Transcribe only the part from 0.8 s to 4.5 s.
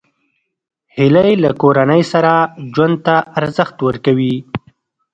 هیلۍ له کورنۍ سره ژوند ته ارزښت ورکوي